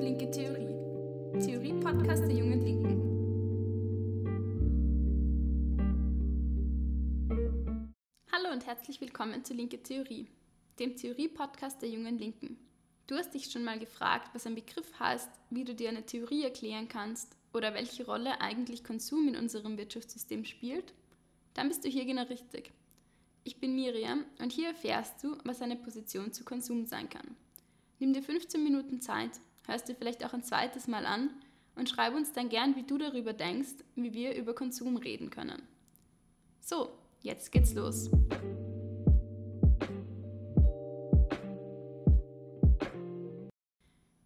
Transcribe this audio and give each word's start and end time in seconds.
Linke 0.00 0.30
Theorie. 0.30 0.74
Theorie-Podcast 1.44 2.22
der 2.22 2.34
Jungen 2.34 2.60
Linken. 2.62 3.00
Hallo 8.32 8.50
und 8.52 8.66
herzlich 8.66 9.00
willkommen 9.00 9.44
zu 9.44 9.52
Linke 9.52 9.82
Theorie, 9.82 10.26
dem 10.78 10.96
Theorie-Podcast 10.96 11.82
der 11.82 11.90
Jungen 11.90 12.18
Linken. 12.18 12.56
Du 13.06 13.16
hast 13.16 13.34
dich 13.34 13.50
schon 13.50 13.64
mal 13.64 13.78
gefragt, 13.78 14.30
was 14.32 14.46
ein 14.46 14.54
Begriff 14.54 14.98
heißt, 14.98 15.30
wie 15.50 15.64
du 15.64 15.74
dir 15.74 15.90
eine 15.90 16.06
Theorie 16.06 16.44
erklären 16.44 16.88
kannst 16.88 17.36
oder 17.52 17.74
welche 17.74 18.06
Rolle 18.06 18.40
eigentlich 18.40 18.84
Konsum 18.84 19.28
in 19.28 19.36
unserem 19.36 19.76
Wirtschaftssystem 19.76 20.46
spielt? 20.46 20.94
Dann 21.54 21.68
bist 21.68 21.84
du 21.84 21.88
hier 21.88 22.06
genau 22.06 22.22
richtig. 22.22 22.72
Ich 23.42 23.58
bin 23.58 23.74
Miriam 23.74 24.26
und 24.38 24.52
hier 24.52 24.68
erfährst 24.68 25.24
du, 25.24 25.36
was 25.44 25.62
eine 25.62 25.76
Position 25.76 26.32
zu 26.32 26.44
Konsum 26.44 26.84
sein 26.84 27.08
kann. 27.08 27.36
Nimm 27.98 28.12
dir 28.12 28.22
15 28.22 28.62
Minuten 28.62 29.00
Zeit, 29.00 29.30
hörst 29.66 29.88
dir 29.88 29.94
vielleicht 29.94 30.24
auch 30.24 30.34
ein 30.34 30.44
zweites 30.44 30.86
Mal 30.88 31.06
an 31.06 31.30
und 31.74 31.88
schreib 31.88 32.14
uns 32.14 32.32
dann 32.32 32.50
gern, 32.50 32.76
wie 32.76 32.82
du 32.82 32.98
darüber 32.98 33.32
denkst, 33.32 33.76
wie 33.94 34.12
wir 34.12 34.34
über 34.34 34.54
Konsum 34.54 34.98
reden 34.98 35.30
können. 35.30 35.62
So, 36.60 36.90
jetzt 37.22 37.50
geht's 37.50 37.72
los. 37.72 38.10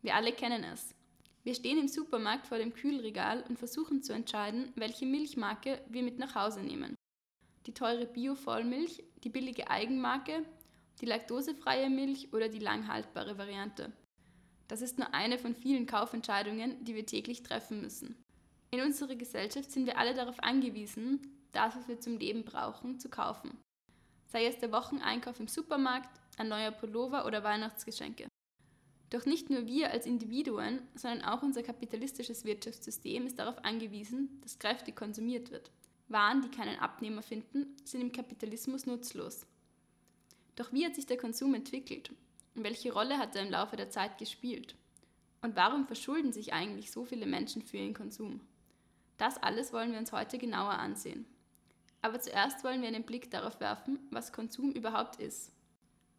Wir 0.02 0.16
alle 0.16 0.32
kennen 0.32 0.64
es. 0.64 0.92
Wir 1.44 1.54
stehen 1.54 1.78
im 1.78 1.88
Supermarkt 1.88 2.48
vor 2.48 2.58
dem 2.58 2.74
Kühlregal 2.74 3.44
und 3.48 3.58
versuchen 3.58 4.02
zu 4.02 4.12
entscheiden, 4.12 4.72
welche 4.74 5.06
Milchmarke 5.06 5.80
wir 5.88 6.02
mit 6.02 6.18
nach 6.18 6.34
Hause 6.34 6.62
nehmen. 6.62 6.96
Die 7.66 7.74
teure 7.74 8.06
Bio-Vollmilch, 8.06 9.02
die 9.22 9.30
billige 9.30 9.70
Eigenmarke, 9.70 10.44
die 11.00 11.06
laktosefreie 11.06 11.88
Milch 11.88 12.32
oder 12.32 12.48
die 12.48 12.58
langhaltbare 12.58 13.38
Variante. 13.38 13.92
Das 14.68 14.82
ist 14.82 14.98
nur 14.98 15.12
eine 15.14 15.38
von 15.38 15.54
vielen 15.54 15.86
Kaufentscheidungen, 15.86 16.84
die 16.84 16.94
wir 16.94 17.06
täglich 17.06 17.42
treffen 17.42 17.80
müssen. 17.80 18.16
In 18.70 18.80
unserer 18.80 19.14
Gesellschaft 19.14 19.70
sind 19.70 19.86
wir 19.86 19.98
alle 19.98 20.14
darauf 20.14 20.42
angewiesen, 20.42 21.20
das, 21.52 21.76
was 21.76 21.88
wir 21.88 22.00
zum 22.00 22.18
Leben 22.18 22.44
brauchen, 22.44 22.98
zu 22.98 23.08
kaufen. 23.08 23.56
Sei 24.26 24.46
es 24.46 24.58
der 24.58 24.72
Wocheneinkauf 24.72 25.38
im 25.38 25.48
Supermarkt, 25.48 26.20
ein 26.38 26.48
neuer 26.48 26.72
Pullover 26.72 27.24
oder 27.24 27.44
Weihnachtsgeschenke. 27.44 28.26
Doch 29.10 29.26
nicht 29.26 29.48
nur 29.48 29.66
wir 29.66 29.92
als 29.92 30.06
Individuen, 30.06 30.82
sondern 30.96 31.22
auch 31.22 31.42
unser 31.42 31.62
kapitalistisches 31.62 32.44
Wirtschaftssystem 32.44 33.26
ist 33.26 33.38
darauf 33.38 33.64
angewiesen, 33.64 34.40
dass 34.42 34.58
kräftig 34.58 34.96
konsumiert 34.96 35.52
wird. 35.52 35.70
Waren, 36.08 36.42
die 36.42 36.50
keinen 36.50 36.78
Abnehmer 36.78 37.22
finden, 37.22 37.76
sind 37.84 38.00
im 38.00 38.12
Kapitalismus 38.12 38.86
nutzlos. 38.86 39.46
Doch 40.56 40.72
wie 40.72 40.84
hat 40.84 40.94
sich 40.94 41.06
der 41.06 41.16
Konsum 41.16 41.54
entwickelt? 41.54 42.10
Und 42.54 42.64
welche 42.64 42.92
Rolle 42.92 43.18
hat 43.18 43.34
er 43.34 43.42
im 43.42 43.50
Laufe 43.50 43.76
der 43.76 43.90
Zeit 43.90 44.18
gespielt? 44.18 44.76
Und 45.42 45.56
warum 45.56 45.86
verschulden 45.86 46.32
sich 46.32 46.52
eigentlich 46.52 46.90
so 46.90 47.04
viele 47.04 47.26
Menschen 47.26 47.62
für 47.62 47.76
ihren 47.76 47.94
Konsum? 47.94 48.40
Das 49.16 49.42
alles 49.42 49.72
wollen 49.72 49.92
wir 49.92 49.98
uns 49.98 50.12
heute 50.12 50.38
genauer 50.38 50.72
ansehen. 50.72 51.26
Aber 52.02 52.20
zuerst 52.20 52.64
wollen 52.64 52.82
wir 52.82 52.88
einen 52.88 53.04
Blick 53.04 53.30
darauf 53.30 53.60
werfen, 53.60 53.98
was 54.10 54.32
Konsum 54.32 54.72
überhaupt 54.72 55.16
ist. 55.16 55.52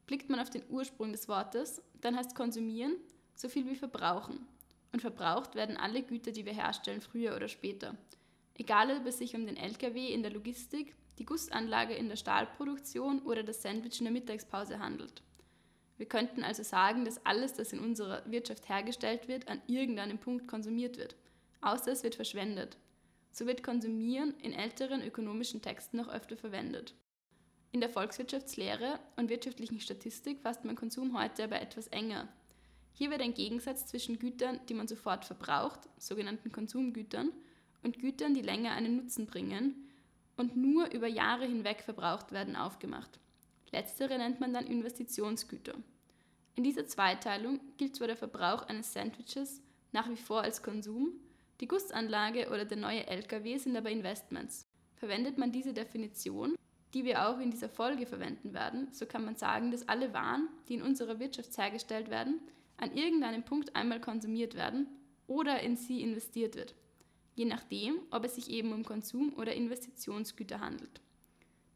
Blickt 0.08 0.30
man 0.30 0.40
auf 0.40 0.50
den 0.50 0.64
Ursprung 0.70 1.12
des 1.12 1.28
Wortes, 1.28 1.82
dann 2.02 2.16
heißt 2.16 2.36
konsumieren 2.36 2.96
so 3.36 3.50
viel 3.50 3.66
wie 3.66 3.76
verbrauchen. 3.76 4.48
Und 4.92 5.02
verbraucht 5.02 5.56
werden 5.56 5.78
alle 5.78 6.02
Güter, 6.04 6.32
die 6.32 6.46
wir 6.46 6.54
herstellen, 6.54 7.02
früher 7.02 7.36
oder 7.36 7.50
später. 7.50 7.96
Egal 8.58 8.98
ob 8.98 9.06
es 9.06 9.18
sich 9.18 9.36
um 9.36 9.46
den 9.46 9.58
LKW 9.58 10.08
in 10.08 10.24
der 10.24 10.32
Logistik, 10.32 10.96
die 11.20 11.26
Gussanlage 11.26 11.94
in 11.94 12.10
der 12.10 12.16
Stahlproduktion 12.16 13.20
oder 13.20 13.44
das 13.44 13.62
Sandwich 13.62 14.00
in 14.00 14.06
der 14.06 14.14
Mittagspause 14.14 14.80
handelt. 14.80 15.22
Wir 15.98 16.08
könnten 16.08 16.44
also 16.44 16.64
sagen, 16.64 17.06
dass 17.06 17.26
alles, 17.26 17.54
das 17.54 17.72
in 17.72 17.80
unserer 17.80 18.30
Wirtschaft 18.30 18.68
hergestellt 18.68 19.28
wird, 19.28 19.48
an 19.48 19.62
irgendeinem 19.68 20.18
Punkt 20.18 20.48
konsumiert 20.48 20.98
wird, 20.98 21.16
außer 21.62 21.92
es 21.92 22.04
wird 22.04 22.16
verschwendet. 22.16 22.78
So 23.32 23.46
wird 23.46 23.64
konsumieren 23.64 24.34
in 24.42 24.54
älteren 24.54 25.02
ökonomischen 25.02 25.62
Texten 25.62 25.98
noch 25.98 26.10
öfter 26.10 26.38
verwendet. 26.38 26.96
In 27.72 27.82
der 27.82 27.90
Volkswirtschaftslehre 27.90 29.00
und 29.18 29.30
wirtschaftlichen 29.30 29.82
Statistik 29.82 30.40
fasst 30.42 30.64
man 30.64 30.78
Konsum 30.78 31.18
heute 31.20 31.44
aber 31.44 31.62
etwas 31.62 31.88
enger. 31.88 32.30
Hier 32.94 33.10
wird 33.10 33.22
ein 33.22 33.34
Gegensatz 33.34 33.86
zwischen 33.88 34.20
Gütern, 34.20 34.62
die 34.70 34.74
man 34.74 34.88
sofort 34.88 35.26
verbraucht, 35.26 35.82
sogenannten 35.98 36.54
Konsumgütern, 36.54 37.34
und 37.86 38.00
Gütern, 38.00 38.34
die 38.34 38.42
länger 38.42 38.72
einen 38.72 38.98
Nutzen 38.98 39.28
bringen 39.28 39.76
und 40.36 40.58
nur 40.58 40.92
über 40.92 41.08
Jahre 41.08 41.46
hinweg 41.46 41.82
verbraucht 41.82 42.34
werden, 42.34 42.58
aufgemacht. 42.58 43.20
Letztere 43.72 44.18
nennt 44.18 44.42
man 44.42 44.54
dann 44.54 44.66
Investitionsgüter. 44.66 45.76
In 46.56 46.64
dieser 46.64 46.88
Zweiteilung 46.88 47.60
gilt 47.78 47.96
zwar 47.96 48.08
der 48.08 48.18
Verbrauch 48.18 48.64
eines 48.64 48.92
Sandwiches 48.92 49.62
nach 49.92 50.10
wie 50.10 50.18
vor 50.18 50.42
als 50.42 50.62
Konsum, 50.62 51.12
die 51.62 51.68
Gussanlage 51.68 52.50
oder 52.50 52.66
der 52.66 52.78
neue 52.78 53.08
LKW 53.08 53.58
sind 53.58 53.78
aber 53.78 53.90
Investments. 53.90 54.68
Verwendet 54.96 55.38
man 55.38 55.54
diese 55.54 55.74
Definition, 55.74 56.56
die 56.94 57.06
wir 57.06 57.28
auch 57.28 57.40
in 57.40 57.52
dieser 57.52 57.70
Folge 57.70 58.06
verwenden 58.06 58.54
werden, 58.54 58.90
so 58.92 59.06
kann 59.06 59.24
man 59.24 59.36
sagen, 59.36 59.72
dass 59.72 59.88
alle 59.88 60.14
Waren, 60.14 60.50
die 60.68 60.76
in 60.76 60.82
unserer 60.82 61.20
Wirtschaft 61.20 61.58
hergestellt 61.58 62.10
werden, 62.10 62.42
an 62.78 62.96
irgendeinem 62.96 63.44
Punkt 63.44 63.76
einmal 63.76 64.02
konsumiert 64.02 64.56
werden 64.56 64.88
oder 65.28 65.62
in 65.62 65.78
sie 65.78 66.02
investiert 66.02 66.56
wird, 66.56 66.76
je 67.36 67.46
nachdem, 67.46 68.00
ob 68.12 68.26
es 68.26 68.36
sich 68.36 68.50
eben 68.50 68.74
um 68.74 68.84
Konsum- 68.84 69.34
oder 69.34 69.54
Investitionsgüter 69.54 70.60
handelt. 70.60 71.02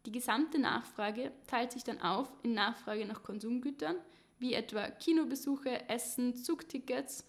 Die 0.06 0.12
gesamte 0.12 0.60
Nachfrage 0.60 1.32
teilt 1.48 1.74
sich 1.74 1.84
dann 1.84 2.02
auf 2.02 2.30
in 2.44 2.54
Nachfrage 2.54 3.06
nach 3.06 3.22
Konsumgütern, 3.22 3.96
wie 4.40 4.54
etwa 4.54 4.90
Kinobesuche, 4.90 5.90
Essen, 5.90 6.36
Zugtickets 6.36 7.26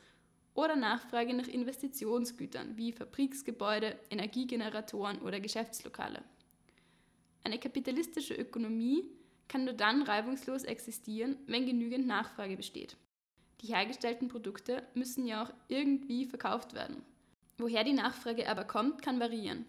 oder 0.54 0.76
Nachfrage 0.76 1.34
nach 1.34 1.48
Investitionsgütern 1.48 2.76
wie 2.76 2.92
Fabriksgebäude, 2.92 3.98
Energiegeneratoren 4.10 5.20
oder 5.20 5.40
Geschäftslokale. 5.40 6.22
Eine 7.42 7.58
kapitalistische 7.58 8.34
Ökonomie 8.34 9.04
kann 9.48 9.64
nur 9.64 9.74
dann 9.74 10.02
reibungslos 10.02 10.62
existieren, 10.62 11.36
wenn 11.46 11.66
genügend 11.66 12.06
Nachfrage 12.06 12.56
besteht. 12.56 12.96
Die 13.62 13.74
hergestellten 13.74 14.28
Produkte 14.28 14.86
müssen 14.94 15.26
ja 15.26 15.42
auch 15.42 15.52
irgendwie 15.68 16.24
verkauft 16.26 16.74
werden. 16.74 17.02
Woher 17.60 17.84
die 17.84 17.92
Nachfrage 17.92 18.48
aber 18.48 18.64
kommt, 18.64 19.02
kann 19.02 19.20
variieren. 19.20 19.66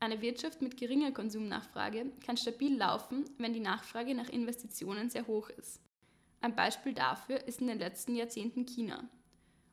Eine 0.00 0.20
Wirtschaft 0.20 0.60
mit 0.60 0.76
geringer 0.76 1.12
Konsumnachfrage 1.12 2.12
kann 2.26 2.36
stabil 2.36 2.76
laufen, 2.76 3.24
wenn 3.38 3.54
die 3.54 3.60
Nachfrage 3.60 4.14
nach 4.14 4.28
Investitionen 4.28 5.08
sehr 5.08 5.26
hoch 5.26 5.48
ist. 5.48 5.80
Ein 6.42 6.54
Beispiel 6.54 6.92
dafür 6.92 7.42
ist 7.48 7.62
in 7.62 7.68
den 7.68 7.78
letzten 7.78 8.16
Jahrzehnten 8.16 8.66
China. 8.66 9.08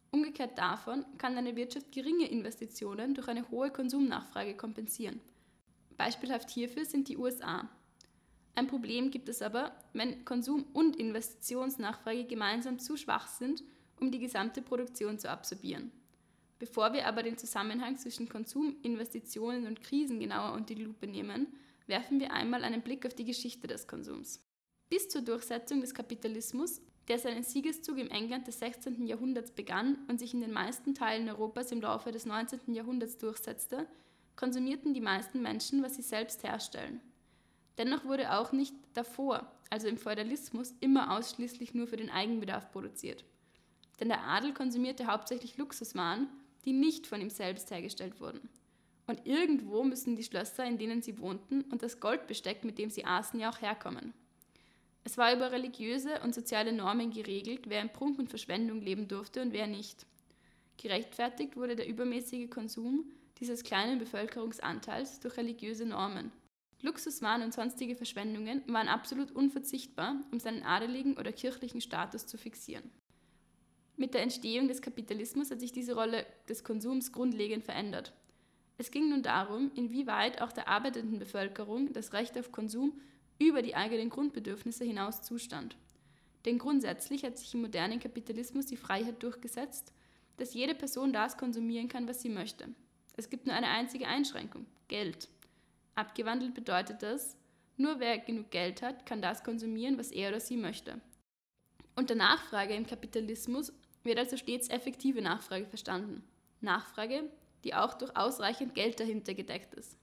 Umgekehrt 0.09 0.57
davon 0.57 1.03
kann 1.17 1.37
eine 1.37 1.57
Wirtschaft 1.57 1.91
geringe 1.91 2.29
Investitionen 2.29 3.13
durch 3.13 3.27
eine 3.27 3.49
hohe 3.49 3.71
Konsumnachfrage 3.71 4.55
kompensieren. 4.55 5.19
Beispielhaft 5.97 6.49
hierfür 6.51 6.85
sind 6.85 7.09
die 7.09 7.17
USA. 7.17 7.67
Ein 8.55 8.67
Problem 8.67 9.11
gibt 9.11 9.27
es 9.27 9.41
aber, 9.41 9.75
wenn 9.91 10.23
Konsum 10.23 10.63
und 10.71 10.95
Investitionsnachfrage 10.95 12.23
gemeinsam 12.23 12.79
zu 12.79 12.95
schwach 12.95 13.27
sind, 13.27 13.63
um 13.99 14.11
die 14.11 14.19
gesamte 14.19 14.61
Produktion 14.61 15.19
zu 15.19 15.29
absorbieren. 15.29 15.91
Bevor 16.59 16.91
wir 16.91 17.07
aber 17.07 17.23
den 17.23 17.37
Zusammenhang 17.37 17.97
zwischen 17.97 18.27
Konsum, 18.27 18.75
Investitionen 18.83 19.65
und 19.65 19.81
Krisen 19.81 20.19
genauer 20.19 20.53
unter 20.53 20.75
die 20.75 20.83
Lupe 20.83 21.07
nehmen, 21.07 21.47
werfen 21.87 22.19
wir 22.19 22.33
einmal 22.33 22.63
einen 22.63 22.81
Blick 22.81 23.05
auf 23.05 23.13
die 23.13 23.25
Geschichte 23.25 23.65
des 23.67 23.87
Konsums. 23.87 24.43
Bis 24.89 25.07
zur 25.07 25.21
Durchsetzung 25.21 25.79
des 25.79 25.93
Kapitalismus, 25.93 26.81
der 27.07 27.17
seinen 27.17 27.43
Siegeszug 27.43 27.97
im 27.97 28.11
England 28.11 28.47
des 28.47 28.59
16. 28.59 29.07
Jahrhunderts 29.07 29.51
begann 29.51 29.97
und 30.07 30.19
sich 30.19 30.33
in 30.33 30.41
den 30.41 30.51
meisten 30.51 30.93
Teilen 30.93 31.29
Europas 31.29 31.71
im 31.71 31.81
Laufe 31.81 32.11
des 32.11 32.25
19. 32.25 32.73
Jahrhunderts 32.73 33.17
durchsetzte, 33.17 33.87
konsumierten 34.35 34.93
die 34.93 35.01
meisten 35.01 35.41
Menschen, 35.41 35.81
was 35.81 35.95
sie 35.95 36.01
selbst 36.01 36.43
herstellen. 36.43 37.01
Dennoch 37.77 38.03
wurde 38.05 38.37
auch 38.37 38.51
nicht 38.51 38.75
davor, 38.93 39.51
also 39.69 39.87
im 39.87 39.97
Feudalismus, 39.97 40.73
immer 40.81 41.17
ausschließlich 41.17 41.73
nur 41.73 41.87
für 41.87 41.97
den 41.97 42.09
Eigenbedarf 42.09 42.71
produziert. 42.71 43.23
Denn 43.99 44.09
der 44.09 44.23
Adel 44.23 44.53
konsumierte 44.53 45.07
hauptsächlich 45.07 45.57
Luxuswaren, 45.57 46.27
die 46.69 46.73
nicht 46.73 47.07
von 47.07 47.19
ihm 47.19 47.31
selbst 47.31 47.71
hergestellt 47.71 48.21
wurden. 48.21 48.47
Und 49.07 49.25
irgendwo 49.25 49.83
müssen 49.83 50.15
die 50.15 50.23
Schlösser, 50.23 50.65
in 50.65 50.77
denen 50.77 51.01
sie 51.01 51.17
wohnten, 51.17 51.61
und 51.71 51.81
das 51.81 51.99
Goldbesteck, 51.99 52.63
mit 52.63 52.77
dem 52.77 52.91
sie 52.91 53.05
aßen, 53.05 53.39
ja 53.39 53.49
auch 53.49 53.59
herkommen. 53.59 54.13
Es 55.03 55.17
war 55.17 55.35
über 55.35 55.51
religiöse 55.51 56.21
und 56.21 56.35
soziale 56.35 56.71
Normen 56.71 57.09
geregelt, 57.09 57.61
wer 57.67 57.81
in 57.81 57.89
Prunk 57.89 58.19
und 58.19 58.29
Verschwendung 58.29 58.81
leben 58.81 59.07
durfte 59.07 59.41
und 59.41 59.51
wer 59.51 59.65
nicht. 59.65 60.05
Gerechtfertigt 60.77 61.57
wurde 61.57 61.75
der 61.75 61.87
übermäßige 61.87 62.51
Konsum 62.51 63.05
dieses 63.39 63.63
kleinen 63.63 63.97
Bevölkerungsanteils 63.97 65.19
durch 65.21 65.37
religiöse 65.37 65.87
Normen. 65.87 66.31
Luxuswaren 66.83 67.41
und 67.41 67.51
sonstige 67.51 67.95
Verschwendungen 67.95 68.61
waren 68.67 68.87
absolut 68.87 69.31
unverzichtbar, 69.31 70.17
um 70.31 70.39
seinen 70.39 70.61
adeligen 70.61 71.17
oder 71.17 71.31
kirchlichen 71.31 71.81
Status 71.81 72.27
zu 72.27 72.37
fixieren. 72.37 72.91
Mit 73.99 74.13
der 74.13 74.21
Entstehung 74.21 74.69
des 74.69 74.81
Kapitalismus 74.81 75.51
hat 75.51 75.59
sich 75.59 75.73
diese 75.73 75.93
Rolle 75.93 76.25
des 76.47 76.63
Konsums 76.63 77.11
grundlegend 77.11 77.65
verändert. 77.65 78.13
Es 78.77 78.91
ging 78.91 79.09
nun 79.09 79.23
darum, 79.23 79.71
inwieweit 79.75 80.41
auch 80.41 80.53
der 80.53 80.69
arbeitenden 80.69 81.19
Bevölkerung 81.19 81.91
das 81.91 82.13
Recht 82.13 82.37
auf 82.37 82.53
Konsum 82.53 82.93
über 83.39 83.61
die 83.61 83.75
eigenen 83.75 84.09
Grundbedürfnisse 84.09 84.85
hinaus 84.85 85.21
zustand. 85.21 85.75
Denn 86.45 86.59
grundsätzlich 86.59 87.25
hat 87.25 87.37
sich 87.37 87.53
im 87.53 87.59
modernen 87.59 87.99
Kapitalismus 87.99 88.67
die 88.67 88.77
Freiheit 88.77 89.21
durchgesetzt, 89.21 89.91
dass 90.37 90.53
jede 90.53 90.75
Person 90.75 91.11
das 91.11 91.35
konsumieren 91.35 91.89
kann, 91.89 92.07
was 92.07 92.21
sie 92.21 92.29
möchte. 92.29 92.69
Es 93.17 93.29
gibt 93.29 93.47
nur 93.47 93.55
eine 93.55 93.67
einzige 93.67 94.07
Einschränkung, 94.07 94.65
Geld. 94.87 95.27
Abgewandelt 95.95 96.53
bedeutet 96.53 97.03
das, 97.03 97.35
nur 97.75 97.99
wer 97.99 98.17
genug 98.19 98.49
Geld 98.49 98.81
hat, 98.81 99.05
kann 99.05 99.21
das 99.21 99.43
konsumieren, 99.43 99.97
was 99.97 100.11
er 100.13 100.29
oder 100.29 100.39
sie 100.39 100.55
möchte. 100.55 101.01
Unter 101.97 102.15
Nachfrage 102.15 102.75
im 102.75 102.87
Kapitalismus 102.87 103.73
wird 104.03 104.17
also 104.17 104.37
stets 104.37 104.69
effektive 104.69 105.21
Nachfrage 105.21 105.65
verstanden. 105.65 106.23
Nachfrage, 106.61 107.29
die 107.63 107.73
auch 107.73 107.93
durch 107.93 108.15
ausreichend 108.15 108.75
Geld 108.75 108.99
dahinter 108.99 109.33
gedeckt 109.33 109.73
ist. 109.75 109.97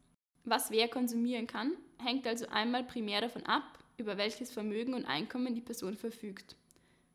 Was 0.44 0.70
wer 0.70 0.88
konsumieren 0.88 1.46
kann, 1.46 1.72
hängt 2.02 2.26
also 2.26 2.46
einmal 2.48 2.84
primär 2.84 3.20
davon 3.20 3.44
ab, 3.46 3.78
über 3.96 4.16
welches 4.16 4.52
Vermögen 4.52 4.94
und 4.94 5.06
Einkommen 5.06 5.54
die 5.54 5.60
Person 5.60 5.96
verfügt. 5.96 6.56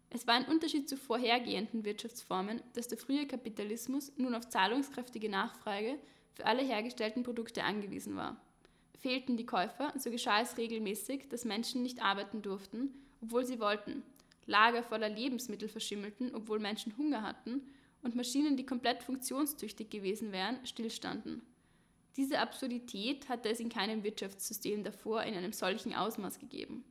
Es 0.10 0.28
war 0.28 0.36
ein 0.36 0.46
Unterschied 0.46 0.90
zu 0.90 0.98
vorhergehenden 0.98 1.86
Wirtschaftsformen, 1.86 2.62
dass 2.74 2.90
der 2.90 2.98
frühe 2.98 3.26
Kapitalismus 3.28 4.12
nun 4.18 4.36
auf 4.36 4.50
zahlungskräftige 4.50 5.30
Nachfrage 5.30 5.98
für 6.34 6.46
alle 6.46 6.64
hergestellten 6.64 7.24
Produkte 7.24 7.64
angewiesen 7.64 8.18
war. 8.18 8.36
Fehlten 9.00 9.38
die 9.38 9.46
Käufer, 9.46 9.94
so 9.98 10.12
geschah 10.12 10.42
es 10.42 10.58
regelmäßig, 10.58 11.30
dass 11.30 11.46
Menschen 11.46 11.82
nicht 11.82 12.04
arbeiten 12.04 12.42
durften, 12.42 12.94
obwohl 13.22 13.46
sie 13.46 13.60
wollten, 13.60 14.04
Lager 14.46 14.84
voller 14.84 15.10
Lebensmittel 15.10 15.70
verschimmelten, 15.70 16.34
obwohl 16.34 16.60
Menschen 16.60 16.98
Hunger 16.98 17.22
hatten, 17.22 17.62
und 18.04 18.16
Maschinen, 18.16 18.58
die 18.58 18.66
komplett 18.66 19.04
funktionstüchtig 19.04 19.90
gewesen 19.90 20.32
wären, 20.32 20.66
stillstanden. 20.66 21.44
Diese 22.18 22.40
Absurdität 22.40 23.30
hatte 23.30 23.50
es 23.50 23.60
in 23.60 23.70
keinem 23.70 24.04
Wirtschaftssystem 24.04 24.84
davor 24.84 25.24
in 25.24 25.36
einem 25.36 25.54
solchen 25.54 25.94
Ausmaß 25.94 26.40
gegeben. 26.40 26.84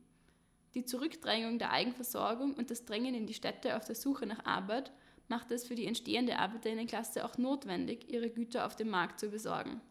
Die 0.73 0.85
Zurückdrängung 0.85 1.59
der 1.59 1.71
Eigenversorgung 1.71 2.53
und 2.53 2.71
das 2.71 2.85
Drängen 2.85 3.13
in 3.13 3.27
die 3.27 3.33
Städte 3.33 3.75
auf 3.75 3.85
der 3.85 3.95
Suche 3.95 4.25
nach 4.25 4.45
Arbeit 4.45 4.91
machte 5.27 5.53
es 5.53 5.67
für 5.67 5.75
die 5.75 5.85
entstehende 5.85 6.39
Arbeiterinnenklasse 6.39 7.25
auch 7.25 7.37
notwendig, 7.37 8.09
ihre 8.09 8.29
Güter 8.29 8.65
auf 8.65 8.75
dem 8.75 8.89
Markt 8.89 9.19
zu 9.19 9.29
besorgen. 9.29 9.81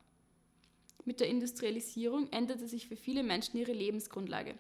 Mit 1.05 1.21
der 1.21 1.29
Industrialisierung 1.29 2.31
änderte 2.31 2.67
sich 2.67 2.89
für 2.89 2.97
viele 2.97 3.23
Menschen 3.23 3.59
ihre 3.59 3.73
Lebensgrundlage, 3.73 4.55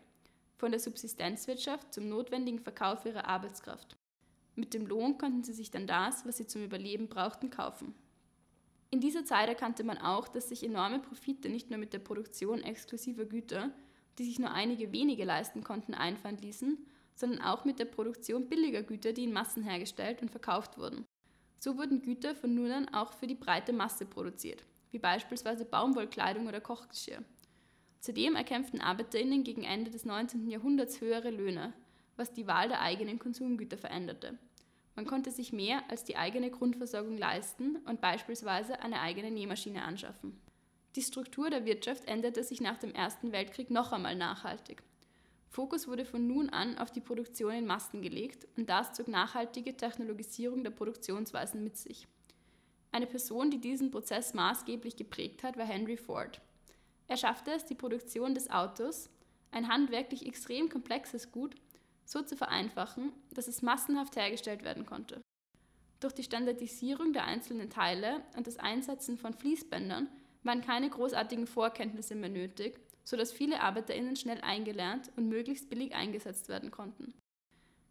von 0.60 0.70
der 0.70 0.78
Subsistenzwirtschaft 0.78 1.92
zum 1.92 2.08
notwendigen 2.08 2.60
Verkauf 2.60 3.06
ihrer 3.06 3.26
Arbeitskraft. 3.26 3.96
Mit 4.54 4.74
dem 4.74 4.86
Lohn 4.86 5.16
konnten 5.16 5.42
sie 5.42 5.54
sich 5.54 5.70
dann 5.70 5.86
das, 5.86 6.26
was 6.26 6.36
sie 6.36 6.46
zum 6.46 6.62
Überleben 6.62 7.08
brauchten, 7.08 7.48
kaufen. 7.48 7.94
In 8.90 9.00
dieser 9.00 9.24
Zeit 9.24 9.48
erkannte 9.48 9.84
man 9.84 9.96
auch, 9.98 10.28
dass 10.28 10.50
sich 10.50 10.62
enorme 10.62 10.98
Profite 10.98 11.48
nicht 11.48 11.70
nur 11.70 11.78
mit 11.78 11.94
der 11.94 12.00
Produktion 12.00 12.62
exklusiver 12.62 13.24
Güter, 13.24 13.70
die 14.18 14.24
sich 14.24 14.38
nur 14.38 14.50
einige 14.50 14.92
wenige 14.92 15.24
leisten 15.24 15.64
konnten, 15.64 15.94
einfahren 15.94 16.36
ließen, 16.36 16.76
sondern 17.14 17.40
auch 17.40 17.64
mit 17.64 17.78
der 17.78 17.86
Produktion 17.86 18.48
billiger 18.48 18.82
Güter, 18.82 19.12
die 19.14 19.24
in 19.24 19.32
Massen 19.32 19.62
hergestellt 19.62 20.20
und 20.20 20.30
verkauft 20.30 20.76
wurden. 20.76 21.06
So 21.58 21.78
wurden 21.78 22.02
Güter 22.02 22.34
von 22.34 22.54
nun 22.54 22.70
an 22.70 22.88
auch 22.92 23.14
für 23.14 23.26
die 23.26 23.34
breite 23.34 23.72
Masse 23.72 24.04
produziert, 24.04 24.62
wie 24.90 24.98
beispielsweise 24.98 25.64
Baumwollkleidung 25.64 26.48
oder 26.48 26.60
Kochgeschirr. 26.60 27.22
Zudem 28.00 28.34
erkämpften 28.34 28.80
Arbeiterinnen 28.80 29.44
gegen 29.44 29.62
Ende 29.62 29.90
des 29.90 30.06
19. 30.06 30.48
Jahrhunderts 30.48 31.00
höhere 31.02 31.30
Löhne, 31.30 31.74
was 32.16 32.32
die 32.32 32.46
Wahl 32.46 32.68
der 32.68 32.80
eigenen 32.80 33.18
Konsumgüter 33.18 33.76
veränderte. 33.76 34.38
Man 34.96 35.06
konnte 35.06 35.30
sich 35.30 35.52
mehr 35.52 35.82
als 35.88 36.04
die 36.04 36.16
eigene 36.16 36.50
Grundversorgung 36.50 37.16
leisten 37.16 37.76
und 37.86 38.00
beispielsweise 38.00 38.80
eine 38.80 39.00
eigene 39.00 39.30
Nähmaschine 39.30 39.82
anschaffen. 39.82 40.38
Die 40.96 41.02
Struktur 41.02 41.50
der 41.50 41.66
Wirtschaft 41.66 42.08
änderte 42.08 42.42
sich 42.42 42.60
nach 42.60 42.78
dem 42.78 42.94
Ersten 42.94 43.32
Weltkrieg 43.32 43.70
noch 43.70 43.92
einmal 43.92 44.16
nachhaltig. 44.16 44.82
Fokus 45.48 45.86
wurde 45.86 46.04
von 46.04 46.26
nun 46.26 46.48
an 46.48 46.78
auf 46.78 46.90
die 46.90 47.00
Produktion 47.00 47.52
in 47.52 47.66
Massen 47.66 48.02
gelegt 48.02 48.46
und 48.56 48.70
das 48.70 48.92
zog 48.94 49.08
nachhaltige 49.08 49.76
Technologisierung 49.76 50.64
der 50.64 50.70
Produktionsweisen 50.70 51.62
mit 51.62 51.76
sich. 51.76 52.08
Eine 52.92 53.06
Person, 53.06 53.50
die 53.50 53.60
diesen 53.60 53.90
Prozess 53.90 54.34
maßgeblich 54.34 54.96
geprägt 54.96 55.42
hat, 55.42 55.56
war 55.56 55.66
Henry 55.66 55.96
Ford. 55.96 56.40
Er 57.10 57.16
schaffte 57.16 57.50
es, 57.50 57.64
die 57.64 57.74
Produktion 57.74 58.34
des 58.36 58.50
Autos, 58.50 59.10
ein 59.50 59.66
handwerklich 59.66 60.26
extrem 60.26 60.68
komplexes 60.68 61.32
Gut, 61.32 61.56
so 62.04 62.22
zu 62.22 62.36
vereinfachen, 62.36 63.12
dass 63.34 63.48
es 63.48 63.62
massenhaft 63.62 64.14
hergestellt 64.14 64.62
werden 64.62 64.86
konnte. 64.86 65.20
Durch 65.98 66.12
die 66.12 66.22
Standardisierung 66.22 67.12
der 67.12 67.24
einzelnen 67.24 67.68
Teile 67.68 68.22
und 68.36 68.46
das 68.46 68.58
Einsetzen 68.58 69.18
von 69.18 69.34
Fließbändern 69.34 70.08
waren 70.44 70.60
keine 70.60 70.88
großartigen 70.88 71.48
Vorkenntnisse 71.48 72.14
mehr 72.14 72.30
nötig, 72.30 72.78
sodass 73.02 73.32
viele 73.32 73.60
ArbeiterInnen 73.60 74.14
schnell 74.14 74.40
eingelernt 74.42 75.10
und 75.16 75.28
möglichst 75.28 75.68
billig 75.68 75.96
eingesetzt 75.96 76.48
werden 76.48 76.70
konnten. 76.70 77.12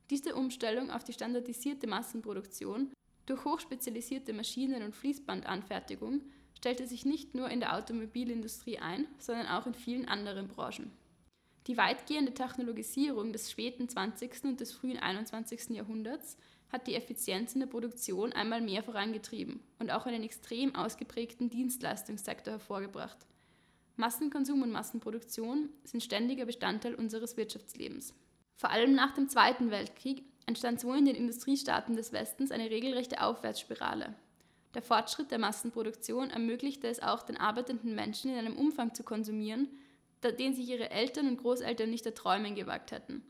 Diese 0.10 0.34
Umstellung 0.34 0.92
auf 0.92 1.04
die 1.04 1.12
standardisierte 1.14 1.88
Massenproduktion 1.88 2.94
durch 3.26 3.44
hochspezialisierte 3.44 4.32
Maschinen 4.32 4.82
und 4.82 4.96
Fließbandanfertigung 4.96 6.22
stellte 6.60 6.86
sich 6.86 7.06
nicht 7.06 7.36
nur 7.36 7.50
in 7.50 7.62
der 7.62 7.76
Automobilindustrie 7.76 8.80
ein, 8.80 9.08
sondern 9.18 9.48
auch 9.48 9.66
in 9.66 9.74
vielen 9.74 10.08
anderen 10.08 10.48
Branchen. 10.48 10.92
Die 11.68 11.78
weitgehende 11.78 12.34
Technologisierung 12.34 13.32
des 13.32 13.50
späten 13.50 13.88
20. 13.88 14.44
und 14.44 14.60
des 14.60 14.74
frühen 14.74 14.98
21. 14.98 15.70
Jahrhunderts 15.70 16.38
hat 16.70 16.86
die 16.88 16.96
Effizienz 16.96 17.54
in 17.54 17.62
der 17.62 17.68
Produktion 17.68 18.34
einmal 18.34 18.62
mehr 18.62 18.84
vorangetrieben 18.84 19.62
und 19.80 19.90
auch 19.90 20.06
einen 20.06 20.24
extrem 20.24 20.76
ausgeprägten 20.76 21.50
Dienstleistungssektor 21.50 22.54
hervorgebracht. 22.54 23.18
Massenkonsum 23.96 24.62
und 24.62 24.72
Massenproduktion 24.72 25.70
sind 25.84 26.04
ständiger 26.04 26.46
Bestandteil 26.46 26.96
unseres 26.96 27.38
Wirtschaftslebens. 27.38 28.14
Vor 28.56 28.70
allem 28.70 28.94
nach 28.94 29.14
dem 29.14 29.30
Zweiten 29.30 29.72
Weltkrieg 29.72 30.24
entstand 30.46 30.80
so 30.80 30.94
in 30.94 31.06
den 31.06 31.16
Industriestaaten 31.16 31.96
des 31.96 32.12
Westens 32.12 32.52
eine 32.52 32.70
regelrechte 32.70 33.22
Aufwärtsspirale. 33.22 34.16
Der 34.76 34.82
Fortschritt 34.84 35.32
der 35.32 35.40
Massenproduktion 35.40 36.30
ermöglichte 36.30 36.88
es 36.88 37.02
auch 37.02 37.24
den 37.24 37.38
arbeitenden 37.38 37.96
Menschen 37.96 38.32
in 38.32 38.38
einem 38.38 38.58
Umfang 38.58 38.94
zu 38.94 39.04
konsumieren, 39.04 39.68
den 40.24 40.54
sich 40.54 40.70
ihre 40.70 40.92
Eltern 40.92 41.28
und 41.28 41.38
Großeltern 41.38 41.90
nicht 41.90 42.06
erträumen 42.06 42.56
gewagt 42.56 42.92
hätten. 42.92 43.24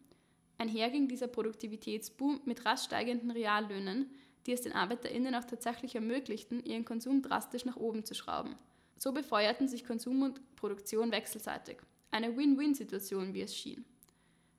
Einher 0.57 0.89
ging 0.89 1.07
dieser 1.07 1.27
Produktivitätsboom 1.27 2.41
mit 2.43 2.65
rasch 2.65 2.83
steigenden 2.83 3.31
Reallöhnen, 3.31 4.11
die 4.45 4.51
es 4.51 4.61
den 4.61 4.73
ArbeiterInnen 4.73 5.35
auch 5.35 5.45
tatsächlich 5.45 5.95
ermöglichten, 5.95 6.63
ihren 6.65 6.83
Konsum 6.83 7.21
drastisch 7.21 7.63
nach 7.63 7.77
oben 7.77 8.03
zu 8.03 8.13
schrauben. 8.13 8.55
So 8.97 9.13
befeuerten 9.13 9.69
sich 9.69 9.85
Konsum 9.85 10.23
und 10.23 10.55
Produktion 10.57 11.11
wechselseitig. 11.11 11.77
Eine 12.11 12.35
Win-Win-Situation, 12.35 13.33
wie 13.33 13.41
es 13.41 13.55
schien. 13.55 13.85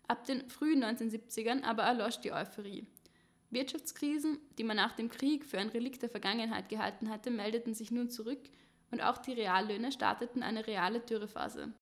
Ab 0.08 0.24
den 0.24 0.48
frühen 0.48 0.82
1970ern 0.82 1.62
aber 1.62 1.82
erlosch 1.82 2.16
die 2.20 2.32
Euphorie. 2.32 2.86
Wirtschaftskrisen, 3.50 4.38
die 4.59 4.64
man 4.64 4.76
nach 4.76 4.92
dem 4.92 5.09
Krieg 5.09 5.45
für 5.45 5.59
ein 5.59 5.69
Relikt 5.69 6.02
der 6.02 6.09
Vergangenheit 6.09 6.69
gehalten 6.69 7.11
hatte, 7.11 7.30
meldeten 7.30 7.75
sich 7.75 7.90
nun 7.90 8.09
zurück 8.09 8.40
und 8.90 9.02
auch 9.02 9.19
die 9.19 9.33
Reallöhne 9.33 9.92
starteten 9.92 10.42
eine 10.42 10.66
reale 10.66 11.00
Dürrephase. 11.00 11.73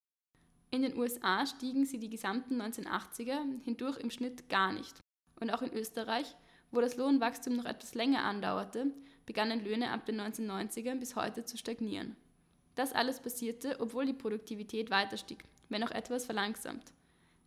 In 0.71 0.83
den 0.83 0.99
USA 0.99 1.47
stiegen 1.47 1.87
sie 1.87 1.99
die 1.99 2.11
gesamten 2.11 2.61
1980er 2.61 3.39
hindurch 3.65 3.99
im 3.99 4.11
Schnitt 4.11 4.49
gar 4.49 4.73
nicht. 4.73 4.99
Und 5.41 5.51
auch 5.51 5.63
in 5.63 5.73
Österreich, 5.73 6.37
wo 6.71 6.81
das 6.81 6.97
Lohnwachstum 6.97 7.57
noch 7.57 7.65
etwas 7.65 7.95
länger 7.95 8.25
andauerte, 8.25 8.93
begannen 9.25 9.65
Löhne 9.65 9.91
ab 9.91 10.05
den 10.05 10.21
1990ern 10.21 10.97
bis 10.97 11.17
heute 11.17 11.45
zu 11.45 11.57
stagnieren. 11.57 12.17
Das 12.75 12.93
alles 12.93 13.21
passierte, 13.21 13.81
obwohl 13.81 14.07
die 14.07 14.13
Produktivität 14.13 14.91
weiter 14.91 15.17
stieg, 15.17 15.45
wenn 15.69 15.83
auch 15.83 15.91
etwas 15.91 16.27
verlangsamt. 16.27 16.93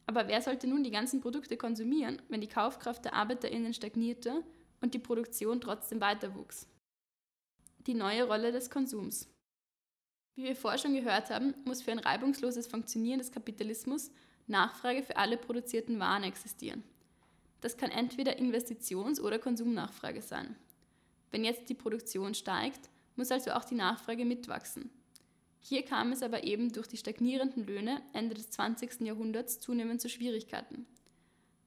Aber 0.06 0.28
wer 0.28 0.42
sollte 0.42 0.68
nun 0.68 0.84
die 0.84 0.92
ganzen 0.92 1.22
Produkte 1.22 1.58
konsumieren, 1.58 2.22
wenn 2.30 2.42
die 2.42 2.48
Kaufkraft 2.48 3.06
der 3.06 3.14
ArbeiterInnen 3.14 3.74
stagnierte 3.74 4.44
und 4.82 4.94
die 4.94 5.00
Produktion 5.00 5.62
trotzdem 5.62 6.02
weiter 6.02 6.36
wuchs? 6.36 6.68
Die 7.88 7.94
neue 7.94 8.24
Rolle 8.24 8.52
des 8.52 8.70
Konsums. 8.70 9.30
Wie 10.36 10.44
wir 10.44 10.56
vorher 10.56 10.80
schon 10.80 10.94
gehört 10.94 11.30
haben, 11.30 11.54
muss 11.66 11.82
für 11.82 11.92
ein 11.92 12.00
reibungsloses 12.00 12.68
Funktionieren 12.68 13.20
des 13.20 13.32
Kapitalismus 13.32 14.12
Nachfrage 14.48 15.04
für 15.04 15.18
alle 15.18 15.38
produzierten 15.38 16.00
Waren 16.00 16.24
existieren. 16.24 16.84
Das 17.62 17.78
kann 17.78 17.92
entweder 17.92 18.38
Investitions- 18.40 19.22
oder 19.22 19.40
Konsumnachfrage 19.40 20.22
sein. 20.22 20.56
Wenn 21.32 21.46
jetzt 21.46 21.70
die 21.70 21.76
Produktion 21.76 22.34
steigt, 22.34 22.90
muss 23.16 23.32
also 23.32 23.52
auch 23.52 23.64
die 23.64 23.76
Nachfrage 23.76 24.26
mitwachsen. 24.26 24.90
Hier 25.62 25.84
kam 25.84 26.12
es 26.12 26.24
aber 26.24 26.44
eben 26.44 26.74
durch 26.74 26.88
die 26.88 26.98
stagnierenden 26.98 27.66
Löhne 27.66 28.02
Ende 28.14 28.36
des 28.36 28.50
20. 28.52 29.02
Jahrhunderts 29.02 29.60
zunehmend 29.60 30.02
zu 30.02 30.10
Schwierigkeiten. 30.10 30.86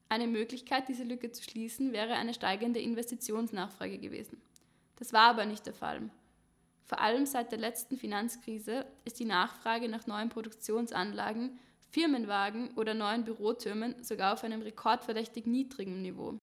Eine 0.09 0.27
Möglichkeit, 0.27 0.87
diese 0.87 1.03
Lücke 1.03 1.31
zu 1.31 1.41
schließen, 1.41 1.91
wäre 1.91 2.13
eine 2.13 2.33
steigende 2.33 2.79
Investitionsnachfrage 2.79 3.97
gewesen. 3.97 4.41
Das 4.97 5.13
war 5.13 5.29
aber 5.29 5.45
nicht 5.45 5.65
der 5.65 5.73
Fall 5.73 6.09
vor 6.85 7.01
allem 7.01 7.25
seit 7.25 7.51
der 7.51 7.59
letzten 7.59 7.97
Finanzkrise 7.97 8.85
ist 9.05 9.19
die 9.19 9.25
Nachfrage 9.25 9.89
nach 9.89 10.05
neuen 10.05 10.29
Produktionsanlagen, 10.29 11.59
Firmenwagen 11.89 12.69
oder 12.75 12.93
neuen 12.93 13.23
Bürotürmen 13.23 13.95
sogar 14.03 14.33
auf 14.33 14.43
einem 14.43 14.61
rekordverdächtig 14.61 15.47
niedrigen 15.47 16.01
Niveau. 16.03 16.37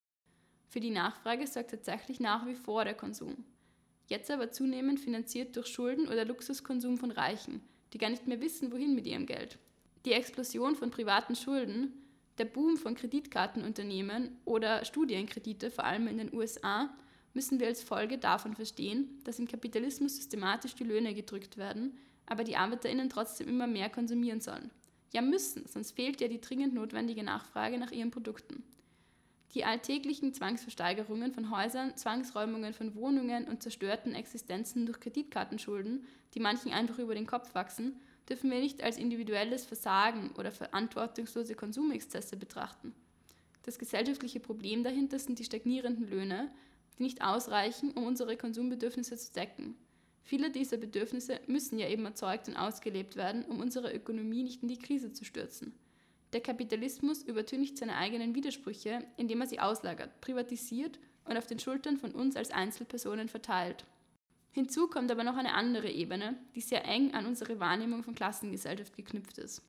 Für 0.68 0.80
die 0.80 0.90
Nachfrage 0.90 1.46
sorgt 1.46 1.70
tatsächlich 1.70 2.18
nach 2.18 2.46
wie 2.46 2.56
vor 2.56 2.84
der 2.84 2.94
Konsum. 2.94 3.44
Jetzt 4.12 4.30
aber 4.30 4.50
zunehmend 4.50 5.00
finanziert 5.00 5.56
durch 5.56 5.68
Schulden 5.68 6.06
oder 6.06 6.26
Luxuskonsum 6.26 6.98
von 6.98 7.10
Reichen, 7.10 7.62
die 7.94 7.98
gar 7.98 8.10
nicht 8.10 8.26
mehr 8.26 8.42
wissen, 8.42 8.70
wohin 8.70 8.94
mit 8.94 9.06
ihrem 9.06 9.24
Geld. 9.24 9.56
Die 10.04 10.12
Explosion 10.12 10.76
von 10.76 10.90
privaten 10.90 11.34
Schulden, 11.34 11.94
Der 12.36 12.44
Boom 12.44 12.76
von 12.76 12.94
Kreditkartenunternehmen 12.94 14.36
oder 14.44 14.84
Studienkredite, 14.84 15.70
vor 15.70 15.84
allem 15.84 16.08
in 16.08 16.18
den 16.18 16.34
USA, 16.34 16.94
müssen 17.32 17.58
wir 17.58 17.68
als 17.68 17.82
Folge 17.82 18.18
davon 18.18 18.54
verstehen, 18.54 19.18
dass 19.24 19.38
im 19.38 19.48
Kapitalismus 19.48 20.16
systematisch 20.16 20.74
die 20.74 20.84
Löhne 20.84 21.14
gedrückt 21.14 21.56
werden, 21.56 21.96
aber 22.26 22.44
die 22.44 22.56
ArbeiterInnen 22.56 23.08
trotzdem 23.08 23.48
immer 23.48 23.66
mehr 23.66 23.88
konsumieren 23.88 24.42
sollen. 24.42 24.70
Ja 25.14 25.22
müssen, 25.22 25.64
sonst 25.66 25.92
fehlt 25.92 26.20
ja 26.20 26.28
die 26.28 26.42
dringend 26.42 26.74
notwendige 26.74 27.22
Nachfrage 27.22 27.78
nach 27.78 27.92
ihren 27.92 28.10
Produkten. 28.10 28.62
Die 29.54 29.64
alltäglichen 29.64 30.32
Zwangsversteigerungen 30.32 31.32
von 31.32 31.50
Häusern, 31.54 31.94
Zwangsräumungen 31.96 32.72
von 32.72 32.94
Wohnungen 32.94 33.46
und 33.48 33.62
zerstörten 33.62 34.14
Existenzen 34.14 34.86
durch 34.86 34.98
Kreditkartenschulden, 35.00 36.06
die 36.34 36.40
manchen 36.40 36.72
einfach 36.72 36.98
über 36.98 37.14
den 37.14 37.26
Kopf 37.26 37.54
wachsen, 37.54 38.00
dürfen 38.28 38.50
wir 38.50 38.60
nicht 38.60 38.82
als 38.82 38.96
individuelles 38.96 39.66
Versagen 39.66 40.30
oder 40.38 40.52
verantwortungslose 40.52 41.54
Konsumexzesse 41.54 42.36
betrachten. 42.36 42.94
Das 43.64 43.78
gesellschaftliche 43.78 44.40
Problem 44.40 44.84
dahinter 44.84 45.18
sind 45.18 45.38
die 45.38 45.44
stagnierenden 45.44 46.08
Löhne, 46.08 46.50
die 46.98 47.02
nicht 47.02 47.22
ausreichen, 47.22 47.92
um 47.92 48.06
unsere 48.06 48.36
Konsumbedürfnisse 48.36 49.16
zu 49.16 49.32
decken. 49.34 49.76
Viele 50.24 50.50
dieser 50.50 50.78
Bedürfnisse 50.78 51.40
müssen 51.46 51.78
ja 51.78 51.88
eben 51.88 52.06
erzeugt 52.06 52.48
und 52.48 52.56
ausgelebt 52.56 53.16
werden, 53.16 53.44
um 53.44 53.60
unsere 53.60 53.92
Ökonomie 53.92 54.44
nicht 54.44 54.62
in 54.62 54.68
die 54.68 54.78
Krise 54.78 55.12
zu 55.12 55.24
stürzen. 55.24 55.74
Der 56.32 56.40
Kapitalismus 56.40 57.22
übertüncht 57.22 57.76
seine 57.76 57.96
eigenen 57.96 58.34
Widersprüche, 58.34 59.04
indem 59.16 59.42
er 59.42 59.46
sie 59.46 59.60
auslagert, 59.60 60.20
privatisiert 60.20 60.98
und 61.24 61.36
auf 61.36 61.46
den 61.46 61.58
Schultern 61.58 61.98
von 61.98 62.12
uns 62.12 62.36
als 62.36 62.50
Einzelpersonen 62.50 63.28
verteilt. 63.28 63.84
Hinzu 64.50 64.88
kommt 64.88 65.10
aber 65.10 65.24
noch 65.24 65.36
eine 65.36 65.54
andere 65.54 65.90
Ebene, 65.90 66.36
die 66.54 66.60
sehr 66.60 66.84
eng 66.84 67.14
an 67.14 67.26
unsere 67.26 67.60
Wahrnehmung 67.60 68.02
von 68.02 68.14
Klassengesellschaft 68.14 68.96
geknüpft 68.96 69.38
ist. 69.38 69.62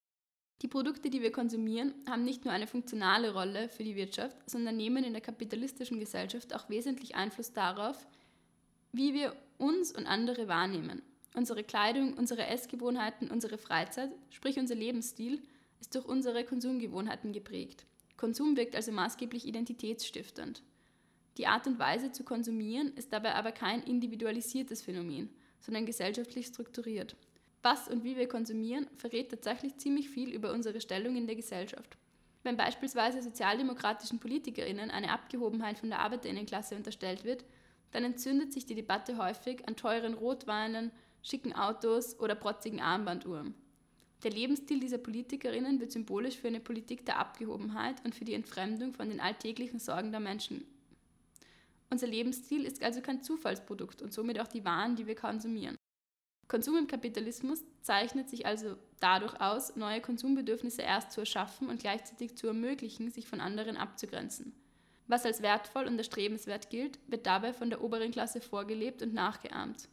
Die 0.62 0.68
Produkte, 0.68 1.10
die 1.10 1.22
wir 1.22 1.32
konsumieren, 1.32 1.94
haben 2.10 2.24
nicht 2.24 2.46
nur 2.46 2.54
eine 2.54 2.68
funktionale 2.68 3.34
Rolle 3.34 3.68
für 3.68 3.84
die 3.84 3.98
Wirtschaft, 3.98 4.38
sondern 4.46 4.78
nehmen 4.78 5.04
in 5.04 5.12
der 5.12 5.22
kapitalistischen 5.22 6.00
Gesellschaft 6.00 6.56
auch 6.56 6.70
wesentlich 6.70 7.16
Einfluss 7.16 7.52
darauf, 7.52 8.08
wie 8.94 9.14
wir 9.14 9.36
uns 9.58 9.92
und 9.92 10.06
andere 10.06 10.48
wahrnehmen. 10.48 11.02
Unsere 11.34 11.64
Kleidung, 11.64 12.14
unsere 12.14 12.46
Essgewohnheiten, 12.48 13.30
unsere 13.30 13.58
Freizeit, 13.58 14.12
sprich 14.30 14.58
unser 14.58 14.76
Lebensstil, 14.76 15.42
ist 15.84 15.96
durch 15.96 16.06
unsere 16.06 16.46
Konsumgewohnheiten 16.46 17.34
geprägt. 17.34 17.86
Konsum 18.16 18.56
wirkt 18.56 18.74
also 18.74 18.94
maßgeblich 18.94 19.46
identitätsstiftend. 19.46 20.64
Die 21.38 21.46
Art 21.46 21.68
und 21.68 21.78
Weise 21.78 22.14
zu 22.14 22.24
konsumieren 22.24 22.94
ist 22.96 23.12
dabei 23.12 23.36
aber 23.36 23.52
kein 23.52 23.84
individualisiertes 23.84 24.82
Phänomen, 24.82 25.30
sondern 25.60 25.86
gesellschaftlich 25.86 26.46
strukturiert. 26.46 27.18
Was 27.64 27.90
und 27.90 28.06
wie 28.06 28.16
wir 28.16 28.30
konsumieren, 28.30 28.88
verrät 28.96 29.30
tatsächlich 29.30 29.76
ziemlich 29.78 30.10
viel 30.10 30.30
über 30.30 30.54
unsere 30.54 30.80
Stellung 30.80 31.18
in 31.18 31.28
der 31.28 31.36
Gesellschaft. 31.36 31.98
Wenn 32.44 32.56
beispielsweise 32.56 33.22
sozialdemokratischen 33.22 34.20
PolitikerInnen 34.20 34.90
eine 34.90 35.12
Abgehobenheit 35.12 35.80
von 35.80 35.90
der 35.90 36.00
ArbeiterInnenklasse 36.00 36.78
unterstellt 36.78 37.26
wird, 37.26 37.44
dann 37.92 38.06
entzündet 38.06 38.54
sich 38.54 38.66
die 38.66 38.76
Debatte 38.76 39.18
häufig 39.18 39.68
an 39.68 39.76
teuren 39.76 40.14
Rotweinen, 40.14 40.92
schicken 41.24 41.54
Autos 41.54 42.18
oder 42.22 42.36
protzigen 42.36 42.80
Armbanduhren. 42.80 43.54
Der 44.24 44.32
Lebensstil 44.32 44.80
dieser 44.80 44.98
Politikerinnen 44.98 45.82
wird 45.82 45.92
symbolisch 45.92 46.38
für 46.38 46.48
eine 46.48 46.62
Politik 46.62 47.06
der 47.06 47.20
Abgehobenheit 47.20 48.04
und 48.06 48.16
für 48.16 48.24
die 48.24 48.34
Entfremdung 48.34 48.94
von 48.94 49.10
den 49.10 49.20
alltäglichen 49.20 49.80
Sorgen 49.80 50.12
der 50.12 50.22
Menschen. 50.22 50.66
Unser 51.90 52.08
Lebensstil 52.08 52.64
ist 52.64 52.82
also 52.82 53.02
kein 53.02 53.22
Zufallsprodukt 53.22 54.02
und 54.02 54.14
somit 54.14 54.40
auch 54.40 54.48
die 54.48 54.64
Waren, 54.64 54.96
die 54.96 55.08
wir 55.08 55.16
konsumieren. 55.16 55.76
Konsum 56.48 56.78
im 56.78 56.88
Kapitalismus 56.88 57.64
zeichnet 57.82 58.30
sich 58.30 58.46
also 58.46 58.76
dadurch 59.00 59.40
aus, 59.42 59.76
neue 59.76 60.02
Konsumbedürfnisse 60.02 60.82
erst 60.82 61.12
zu 61.12 61.22
erschaffen 61.22 61.68
und 61.68 61.82
gleichzeitig 61.82 62.36
zu 62.36 62.48
ermöglichen, 62.48 63.12
sich 63.12 63.28
von 63.28 63.42
anderen 63.42 63.76
abzugrenzen. 63.76 64.54
Was 65.08 65.26
als 65.26 65.42
wertvoll 65.42 65.86
und 65.86 65.98
erstrebenswert 65.98 66.70
gilt, 66.70 67.00
wird 67.08 67.26
dabei 67.26 67.54
von 67.54 67.70
der 67.70 67.84
oberen 67.84 68.12
Klasse 68.12 68.40
vorgelebt 68.40 69.02
und 69.02 69.14
nachgeahmt. 69.14 69.90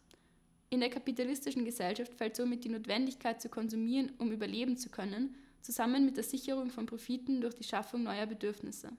In 0.72 0.78
der 0.78 0.88
kapitalistischen 0.88 1.64
Gesellschaft 1.64 2.14
fällt 2.14 2.36
somit 2.36 2.62
die 2.62 2.68
Notwendigkeit 2.68 3.42
zu 3.42 3.48
konsumieren, 3.48 4.12
um 4.18 4.30
überleben 4.30 4.76
zu 4.76 4.88
können, 4.88 5.34
zusammen 5.62 6.04
mit 6.04 6.16
der 6.16 6.22
Sicherung 6.22 6.70
von 6.70 6.86
Profiten 6.86 7.40
durch 7.40 7.56
die 7.56 7.64
Schaffung 7.64 8.04
neuer 8.04 8.26
Bedürfnisse. 8.26 8.90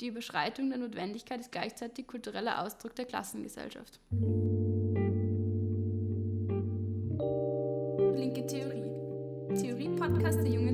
Die 0.00 0.06
Überschreitung 0.06 0.70
der 0.70 0.78
Notwendigkeit 0.78 1.40
ist 1.40 1.52
gleichzeitig 1.52 2.06
kultureller 2.06 2.64
Ausdruck 2.64 2.94
der 2.94 3.04
Klassengesellschaft. 3.04 4.00
Linke 8.16 8.46
Theorie. 8.46 8.90
Theorie-Podcast 9.54 10.38
der 10.38 10.48
jungen. 10.48 10.65